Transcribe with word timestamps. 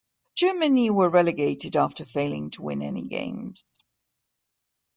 Germany 0.35 0.89
were 0.89 1.09
relegated 1.11 1.75
after 1.77 2.05
failing 2.05 2.49
to 2.53 2.63
win 2.63 2.81
any 2.81 3.03
games. 3.03 3.63